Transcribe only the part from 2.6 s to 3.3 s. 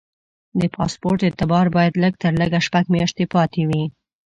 شپږ میاشتې